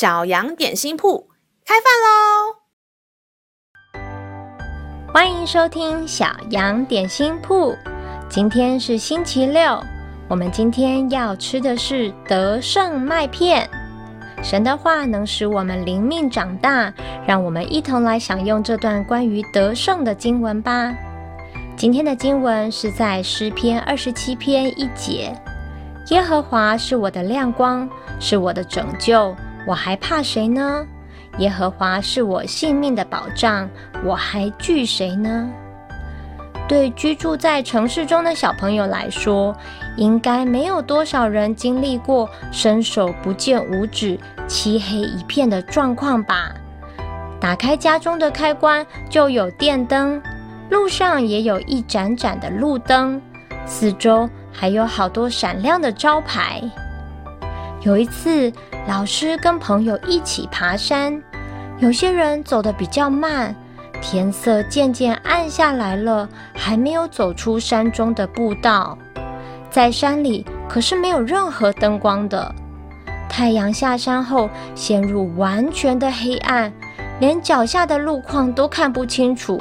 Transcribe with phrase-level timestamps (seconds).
[0.00, 1.28] 小羊点心铺
[1.66, 2.56] 开饭喽！
[5.12, 7.76] 欢迎收听小羊点心铺。
[8.26, 9.78] 今天是星期六，
[10.26, 13.68] 我们今天要吃的是德胜麦片。
[14.42, 16.90] 神的话能使我们灵命长大，
[17.26, 20.96] 让我们一同来享用这段关于得胜的经文吧。
[21.76, 25.30] 今天的经文是在诗篇二十七篇一节
[26.08, 27.86] ：“耶和华是我的亮光，
[28.18, 30.86] 是我的拯救。”我还怕谁呢？
[31.38, 33.68] 耶和华是我性命的保障，
[34.04, 35.48] 我还惧谁呢？
[36.66, 39.56] 对居住在城市中的小朋友来说，
[39.96, 46.52] 应该没有多少人经历过伸手不见五指、漆黑一片的状况吧？
[47.40, 50.20] 打开家中的开关就有电灯，
[50.68, 53.20] 路上也有一盏盏的路灯，
[53.66, 56.62] 四周还有好多闪亮的招牌。
[57.82, 58.52] 有一次，
[58.86, 61.18] 老师跟朋友一起爬山，
[61.78, 63.54] 有些人走得比较慢，
[64.02, 68.98] 天色渐渐暗下来了，还没有走出山中的步道。
[69.70, 72.54] 在山里可是没有任何灯光的，
[73.30, 76.70] 太阳下山后陷入完全的黑暗，
[77.18, 79.58] 连脚下的路况都看不清楚，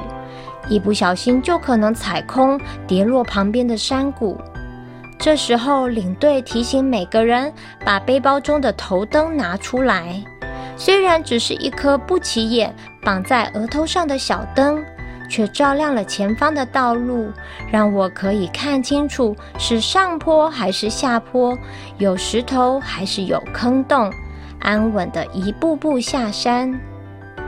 [0.68, 4.38] 一不小心就可能踩空，跌落旁边的山谷。
[5.20, 7.54] 这时候，领队提醒每个人
[7.86, 10.24] 把背包中的头灯拿出来。
[10.78, 14.82] 虽然只是一颗不起眼、绑在额头上的小灯，
[15.30, 17.30] 却照亮了前方的道路，
[17.70, 21.58] 让我可以看清楚是上坡还是下坡，
[21.98, 24.10] 有石头还是有坑洞，
[24.62, 26.80] 安稳地一步步下山。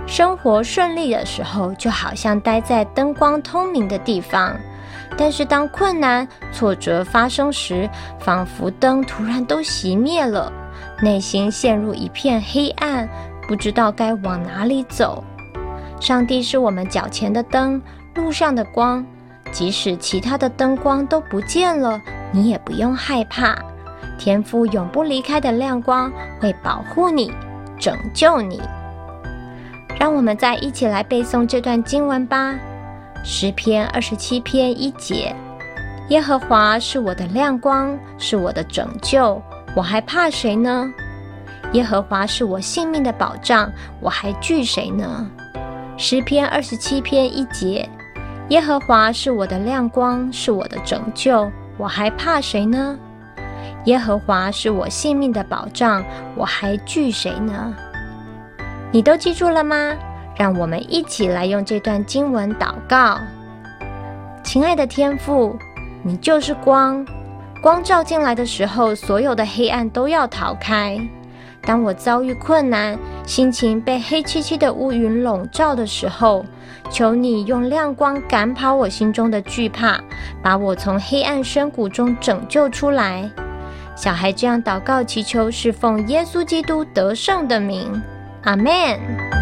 [0.06, 4.60] 生活顺利的时候，就好像待在灯光通明的地方。
[5.18, 10.52] 但是当困难、挫折发生时，仿佛灯突然都熄灭了，
[11.02, 13.08] 内心陷入一片黑暗，
[13.48, 15.24] 不知道该往哪里走。
[16.00, 17.80] 上帝是我们脚前的灯，
[18.16, 19.06] 路上的光，
[19.52, 22.02] 即使其他的灯光都不见了，
[22.32, 23.56] 你也不用害怕。
[24.18, 27.32] 天父永不离开的亮光会保护你、
[27.80, 28.62] 拯救你。
[30.00, 32.56] 让我们再一起来背诵这段经文吧。
[33.24, 35.36] 诗篇二十七篇一节：
[36.10, 39.40] 耶和华是我的亮光，是我的拯救，
[39.76, 40.92] 我还怕谁呢？
[41.74, 45.30] 耶和华是我性命的保障，我还惧谁呢？
[45.98, 47.88] 诗篇二十七篇一节：
[48.50, 52.98] 耶和华是我的亮光，是我的拯救，我还怕谁呢？
[53.86, 56.04] 耶和华是我性命的保障，
[56.36, 57.74] 我还惧谁呢？
[58.92, 59.96] 你都记住了吗？
[60.42, 63.20] 让我们一起来用这段经文祷告。
[64.44, 65.56] 亲爱的天父，
[66.02, 67.06] 你就是光，
[67.62, 71.00] 光照进来的时候，所有的黑暗都要逃开。
[71.62, 76.44] 当我遭遇困难，心情被黑漆漆的乌云笼罩的时候，
[76.90, 80.00] 求你用亮光赶跑我心中的惧怕，
[80.42, 83.30] 把我从黑暗深谷中拯救出来。
[83.96, 88.02] 小孩这样祷告祈求，是奉耶稣基督得胜的名，
[88.42, 89.41] 阿门。